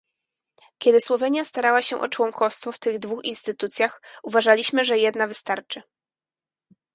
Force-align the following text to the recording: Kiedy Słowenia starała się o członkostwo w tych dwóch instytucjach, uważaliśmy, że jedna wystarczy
Kiedy 0.77 1.01
Słowenia 1.01 1.45
starała 1.45 1.81
się 1.81 1.99
o 2.01 2.07
członkostwo 2.07 2.71
w 2.71 2.79
tych 2.79 2.99
dwóch 2.99 3.23
instytucjach, 3.25 4.01
uważaliśmy, 4.23 4.83
że 4.85 4.97
jedna 4.97 5.27
wystarczy 5.27 5.81